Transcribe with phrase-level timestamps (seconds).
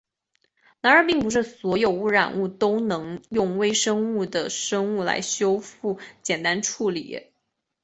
[0.81, 7.27] 然而并不是所有的污染物都能用微生物的生物修复来简单处理。